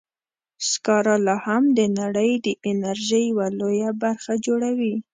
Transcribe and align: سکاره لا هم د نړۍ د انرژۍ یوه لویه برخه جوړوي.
سکاره 0.69 1.15
لا 1.25 1.35
هم 1.45 1.63
د 1.77 1.79
نړۍ 1.99 2.31
د 2.45 2.47
انرژۍ 2.69 3.23
یوه 3.31 3.47
لویه 3.59 3.91
برخه 4.03 4.33
جوړوي. 4.45 4.93